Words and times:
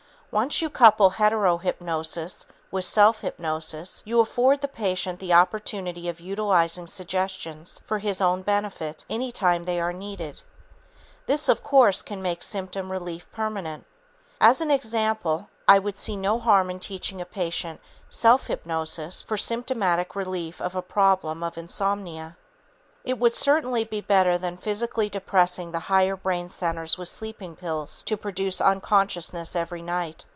Once 0.33 0.61
you 0.61 0.69
couple 0.69 1.09
hetero 1.09 1.57
hypnosis 1.57 2.45
with 2.71 2.85
self 2.85 3.19
hypnosis, 3.19 4.01
you 4.05 4.17
afford 4.21 4.61
the 4.61 4.67
patient 4.69 5.19
the 5.19 5.33
opportunity 5.33 6.07
of 6.07 6.21
utilizing 6.21 6.87
suggestions 6.87 7.81
for 7.85 7.97
his 7.99 8.21
own 8.21 8.41
benefit 8.41 9.03
any 9.09 9.29
time 9.29 9.65
they 9.65 9.77
are 9.77 9.91
needed. 9.91 10.41
This, 11.25 11.49
of 11.49 11.61
course, 11.61 12.01
can 12.01 12.21
make 12.21 12.43
symptom 12.43 12.89
relief 12.93 13.29
permanent. 13.33 13.85
As 14.39 14.61
an 14.61 14.71
example, 14.71 15.49
I 15.67 15.79
would 15.79 15.97
see 15.97 16.15
no 16.15 16.39
harm 16.39 16.69
in 16.69 16.79
teaching 16.79 17.19
a 17.19 17.25
patient 17.25 17.81
self 18.09 18.47
hypnosis 18.47 19.23
for 19.23 19.35
symptomatic 19.35 20.15
relief 20.15 20.55
from 20.63 20.71
a 20.73 20.81
problem 20.81 21.43
of 21.43 21.57
insomnia. 21.57 22.37
It 23.03 23.17
would 23.17 23.33
certainly 23.33 23.83
be 23.83 23.99
better 24.01 24.37
than 24.37 24.57
physically 24.57 25.09
depressing 25.09 25.71
the 25.71 25.79
higher 25.79 26.15
brain 26.15 26.49
centers 26.49 26.99
with 26.99 27.07
sleeping 27.09 27.55
pills 27.55 28.03
to 28.03 28.15
produce 28.15 28.61
unconsciousness 28.61 29.55
every 29.55 29.81
night. 29.81 30.23